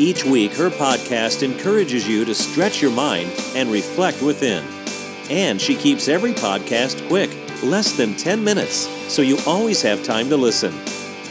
[0.00, 4.64] Each week, her podcast encourages you to stretch your mind and reflect within.
[5.28, 7.28] And she keeps every podcast quick,
[7.62, 10.72] less than 10 minutes, so you always have time to listen.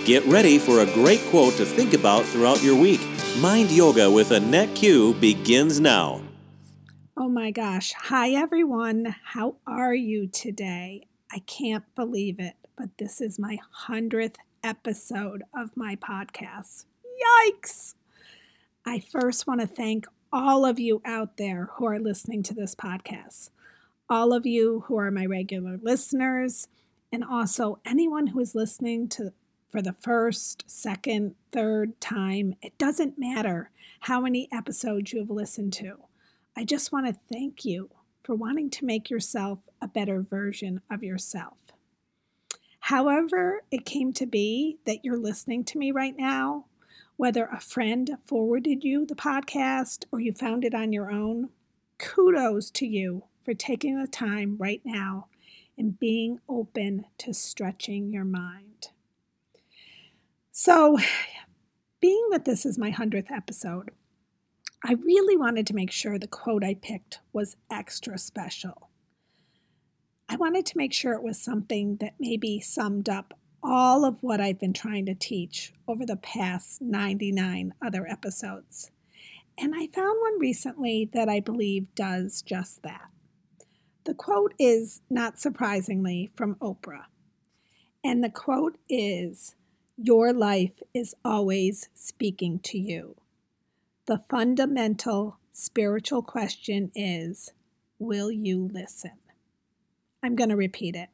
[0.05, 3.01] Get ready for a great quote to think about throughout your week.
[3.39, 6.21] Mind Yoga with Annette Q begins now.
[7.17, 7.93] Oh my gosh.
[7.93, 9.15] Hi, everyone.
[9.33, 11.07] How are you today?
[11.31, 13.57] I can't believe it, but this is my
[13.87, 16.85] 100th episode of my podcast.
[17.49, 17.95] Yikes!
[18.89, 22.73] I first want to thank all of you out there who are listening to this
[22.73, 23.51] podcast,
[24.09, 26.67] all of you who are my regular listeners,
[27.13, 29.31] and also anyone who is listening to
[29.69, 32.55] for the first, second, third time.
[32.63, 35.99] It doesn't matter how many episodes you have listened to.
[36.57, 37.91] I just want to thank you
[38.23, 41.59] for wanting to make yourself a better version of yourself.
[42.79, 46.65] However, it came to be that you're listening to me right now,
[47.19, 51.49] whether a friend forwarded you the podcast or you found it on your own,
[51.97, 55.27] kudos to you for taking the time right now
[55.77, 58.87] and being open to stretching your mind.
[60.53, 60.97] So,
[61.99, 63.91] being that this is my 100th episode,
[64.81, 68.87] I really wanted to make sure the quote I picked was extra special.
[70.29, 73.33] I wanted to make sure it was something that maybe summed up
[73.63, 78.91] all of what I've been trying to teach over the past 99 other episodes.
[79.57, 83.09] And I found one recently that I believe does just that.
[84.05, 87.05] The quote is, not surprisingly, from Oprah.
[88.03, 89.55] And the quote is
[89.97, 93.17] Your life is always speaking to you.
[94.05, 97.51] The fundamental spiritual question is
[97.99, 99.11] Will you listen?
[100.23, 101.09] I'm going to repeat it.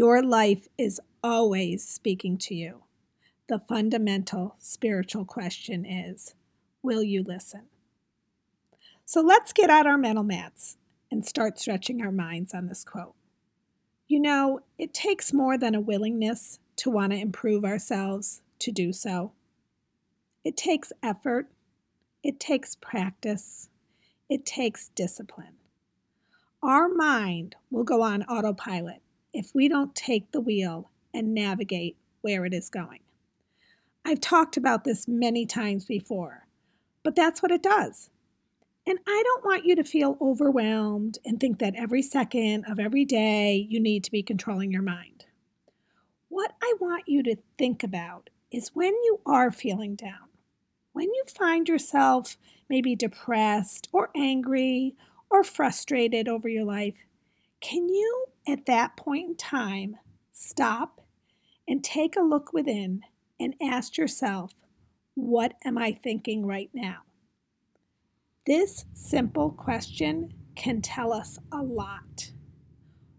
[0.00, 2.84] Your life is always speaking to you.
[3.50, 6.34] The fundamental spiritual question is
[6.82, 7.64] Will you listen?
[9.04, 10.78] So let's get out our mental mats
[11.10, 13.14] and start stretching our minds on this quote.
[14.08, 18.94] You know, it takes more than a willingness to want to improve ourselves to do
[18.94, 19.32] so.
[20.42, 21.50] It takes effort,
[22.22, 23.68] it takes practice,
[24.30, 25.56] it takes discipline.
[26.62, 29.02] Our mind will go on autopilot
[29.32, 33.00] if we don't take the wheel and navigate where it is going.
[34.04, 36.46] I've talked about this many times before,
[37.02, 38.10] but that's what it does.
[38.86, 43.04] And I don't want you to feel overwhelmed and think that every second of every
[43.04, 45.26] day you need to be controlling your mind.
[46.28, 50.30] What I want you to think about is when you are feeling down,
[50.92, 52.36] when you find yourself
[52.68, 54.94] maybe depressed or angry
[55.30, 56.94] or frustrated over your life,
[57.60, 59.96] can you at that point in time
[60.32, 61.00] stop
[61.68, 63.02] and take a look within
[63.38, 64.52] and ask yourself,
[65.14, 66.98] what am I thinking right now?
[68.46, 72.32] This simple question can tell us a lot.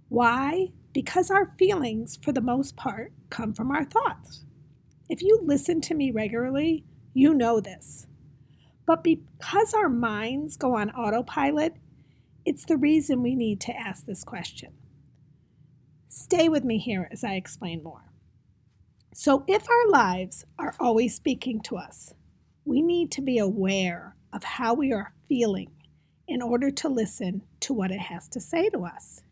[0.10, 0.74] Why?
[0.94, 4.44] Because our feelings, for the most part, come from our thoughts.
[5.10, 8.08] If you listen to me regularly, you know this.
[8.86, 11.76] But because our minds go on autopilot,
[12.44, 14.74] it's the reason we need to ask this question.
[16.14, 18.12] Stay with me here as I explain more.
[19.14, 22.14] So, if our lives are always speaking to us,
[22.66, 25.72] we need to be aware of how we are feeling
[26.28, 29.24] in order to listen to what it has to say to us.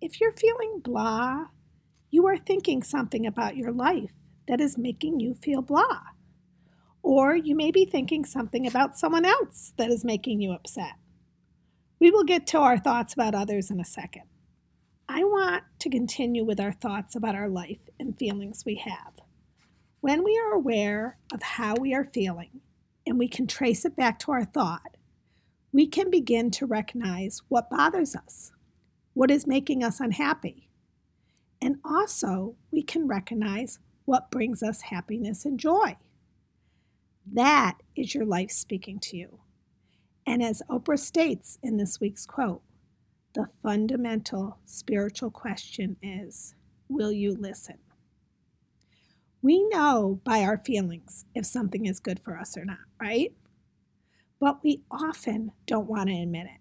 [0.00, 1.46] If you're feeling blah,
[2.12, 4.12] you are thinking something about your life
[4.46, 6.02] that is making you feel blah.
[7.02, 10.94] Or you may be thinking something about someone else that is making you upset.
[11.98, 14.26] We will get to our thoughts about others in a second.
[15.14, 19.12] I want to continue with our thoughts about our life and feelings we have.
[20.00, 22.62] When we are aware of how we are feeling
[23.06, 24.96] and we can trace it back to our thought,
[25.70, 28.52] we can begin to recognize what bothers us,
[29.12, 30.70] what is making us unhappy.
[31.60, 35.98] And also, we can recognize what brings us happiness and joy.
[37.30, 39.40] That is your life speaking to you.
[40.26, 42.62] And as Oprah states in this week's quote,
[43.34, 46.54] the fundamental spiritual question is
[46.88, 47.78] Will you listen?
[49.40, 53.32] We know by our feelings if something is good for us or not, right?
[54.38, 56.60] But we often don't want to admit it.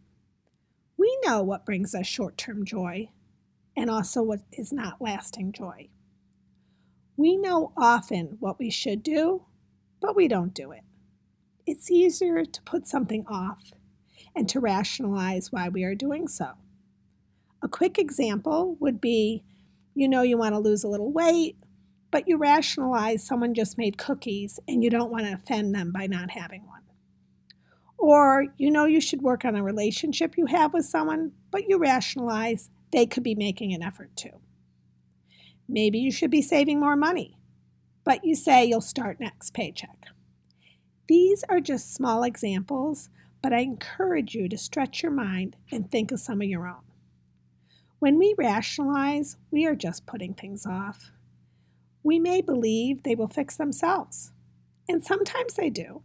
[0.98, 3.10] We know what brings us short term joy
[3.76, 5.90] and also what is not lasting joy.
[7.18, 9.44] We know often what we should do,
[10.00, 10.82] but we don't do it.
[11.66, 13.72] It's easier to put something off
[14.36, 16.52] and to rationalize why we are doing so.
[17.62, 19.44] A quick example would be
[19.94, 21.58] you know you want to lose a little weight,
[22.12, 26.08] but you rationalize someone just made cookies and you don't want to offend them by
[26.08, 26.82] not having one.
[27.98, 31.78] Or you know you should work on a relationship you have with someone, but you
[31.78, 34.42] rationalize they could be making an effort too.
[35.68, 37.38] Maybe you should be saving more money,
[38.04, 40.08] but you say you'll start next paycheck.
[41.08, 43.10] These are just small examples,
[43.42, 46.84] but I encourage you to stretch your mind and think of some of your own.
[48.00, 51.12] When we rationalize, we are just putting things off.
[52.04, 54.32] We may believe they will fix themselves,
[54.90, 56.02] and sometimes they do.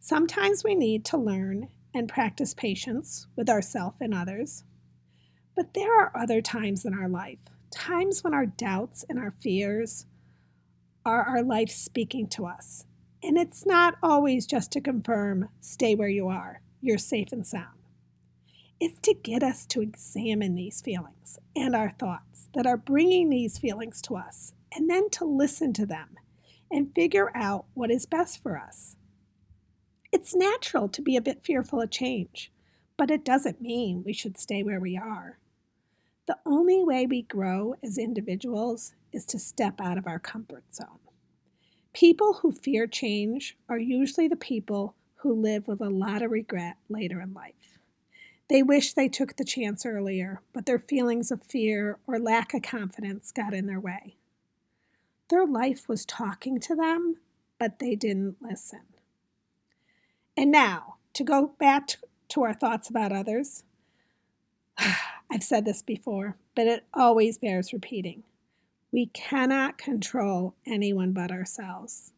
[0.00, 4.64] Sometimes we need to learn and practice patience with ourselves and others.
[5.54, 7.38] But there are other times in our life,
[7.70, 10.06] times when our doubts and our fears
[11.06, 12.86] are our life speaking to us.
[13.26, 17.78] And it's not always just to confirm, stay where you are, you're safe and sound.
[18.78, 23.56] It's to get us to examine these feelings and our thoughts that are bringing these
[23.56, 26.18] feelings to us, and then to listen to them
[26.70, 28.96] and figure out what is best for us.
[30.12, 32.52] It's natural to be a bit fearful of change,
[32.98, 35.38] but it doesn't mean we should stay where we are.
[36.26, 40.98] The only way we grow as individuals is to step out of our comfort zone.
[41.94, 46.76] People who fear change are usually the people who live with a lot of regret
[46.88, 47.78] later in life.
[48.48, 52.62] They wish they took the chance earlier, but their feelings of fear or lack of
[52.62, 54.16] confidence got in their way.
[55.30, 57.18] Their life was talking to them,
[57.58, 58.82] but they didn't listen.
[60.36, 61.90] And now, to go back
[62.30, 63.62] to our thoughts about others,
[65.30, 68.24] I've said this before, but it always bears repeating.
[68.94, 72.12] We cannot control anyone but ourselves.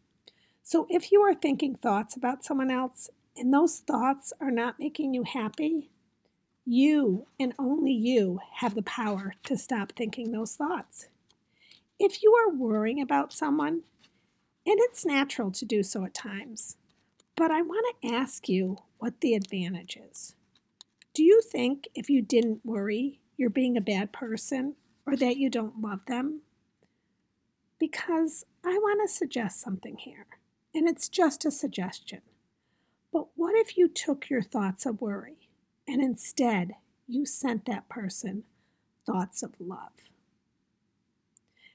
[0.63, 5.15] So if you are thinking thoughts about someone else and those thoughts are not making
[5.15, 5.89] you happy,
[6.67, 11.09] you and only you have the power to stop thinking those thoughts.
[11.99, 13.81] If you are worrying about someone,
[14.67, 16.77] and it's natural to do so at times,
[17.37, 20.35] but I want to ask you what the advantage is.
[21.15, 24.75] Do you think if you didn't worry, you're being a bad person
[25.07, 26.43] or that you don't love them?
[27.79, 30.27] Because I want to suggest something here,
[30.75, 32.23] and it's just a suggestion.
[33.13, 35.49] But what if you took your thoughts of worry
[35.87, 36.73] and instead
[37.07, 38.45] you sent that person
[39.07, 39.93] thoughts of love?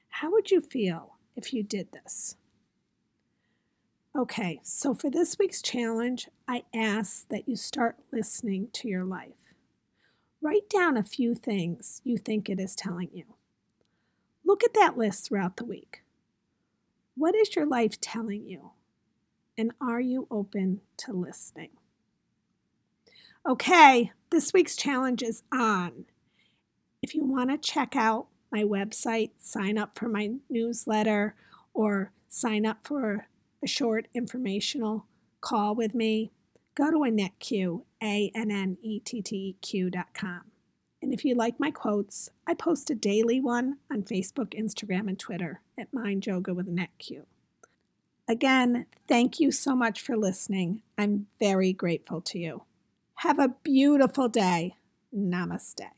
[0.10, 2.36] How would you feel if you did this?
[4.16, 9.54] Okay, so for this week's challenge, I ask that you start listening to your life.
[10.42, 13.24] Write down a few things you think it is telling you.
[14.52, 16.04] Look at that list throughout the week.
[17.16, 18.72] What is your life telling you?
[19.58, 21.70] And are you open to listening?
[23.48, 26.04] Okay, this week's challenge is on.
[27.02, 31.34] If you want to check out my website, sign up for my newsletter,
[31.74, 33.28] or sign up for
[33.64, 35.06] a short informational
[35.40, 36.34] call with me,
[36.76, 38.52] go to AnnetteQ, A-N-N-E-T-T-Q.com.
[41.02, 45.18] And if you like my quotes, I post a daily one on Facebook, Instagram, and
[45.18, 47.26] Twitter at Mind Yoga with Annette Q.
[48.28, 50.84] Again, thank you so much for listening.
[50.98, 52.64] I'm very grateful to you.
[53.16, 54.76] Have a beautiful day.
[55.16, 55.90] Namaste.